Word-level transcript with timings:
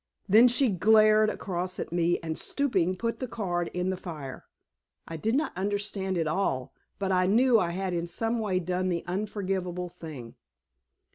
Then 0.27 0.47
she 0.47 0.69
glared 0.71 1.29
across 1.29 1.79
at 1.79 1.91
me 1.91 2.17
and, 2.23 2.35
stooping, 2.35 2.95
put 2.95 3.19
the 3.19 3.27
card 3.27 3.67
in 3.71 3.91
the 3.91 3.97
fire. 3.97 4.45
I 5.07 5.15
did 5.15 5.35
not 5.35 5.55
understand 5.55 6.17
at 6.17 6.25
all, 6.27 6.73
but 6.97 7.11
I 7.11 7.27
knew 7.27 7.59
I 7.59 7.69
had 7.69 7.93
in 7.93 8.07
some 8.07 8.39
way 8.39 8.57
done 8.59 8.89
the 8.89 9.03
unforgivable 9.05 9.89
thing. 9.89 10.33